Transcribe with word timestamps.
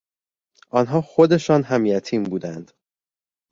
آنها 0.69 1.01
خودشان 1.01 1.63
هم 1.63 1.85
یتیم 1.85 2.23
بودند. 2.23 2.71